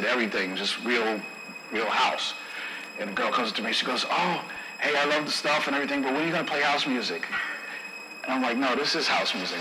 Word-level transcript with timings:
Acid, 0.00 0.10
everything, 0.10 0.56
just 0.56 0.82
real, 0.82 1.20
real 1.72 1.86
house. 1.86 2.32
And 2.98 3.10
the 3.10 3.14
girl 3.14 3.30
comes 3.30 3.52
to 3.52 3.62
me, 3.62 3.72
she 3.72 3.84
goes, 3.84 4.06
oh, 4.08 4.44
hey, 4.80 4.96
I 4.96 5.04
love 5.04 5.26
the 5.26 5.30
stuff 5.30 5.66
and 5.66 5.76
everything, 5.76 6.02
but 6.02 6.12
when 6.12 6.22
are 6.22 6.26
you 6.26 6.32
gonna 6.32 6.44
play 6.44 6.62
house 6.62 6.86
music? 6.86 7.26
And 8.24 8.32
I'm 8.32 8.42
like, 8.42 8.56
no, 8.56 8.74
this 8.74 8.94
is 8.94 9.06
house 9.06 9.34
music. 9.34 9.58